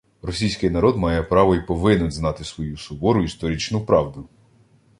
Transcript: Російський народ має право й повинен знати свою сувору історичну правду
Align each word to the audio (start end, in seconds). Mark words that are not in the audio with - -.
Російський 0.21 0.69
народ 0.69 0.97
має 0.97 1.23
право 1.23 1.55
й 1.55 1.61
повинен 1.65 2.11
знати 2.11 2.43
свою 2.45 2.77
сувору 2.77 3.23
історичну 3.23 3.81
правду 3.85 4.29